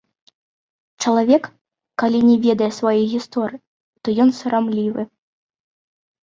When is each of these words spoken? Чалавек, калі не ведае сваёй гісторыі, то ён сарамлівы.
Чалавек, 1.05 1.43
калі 2.03 2.19
не 2.29 2.37
ведае 2.45 2.71
сваёй 2.79 3.05
гісторыі, 3.13 3.61
то 4.03 4.07
ён 4.25 4.29
сарамлівы. 4.39 5.01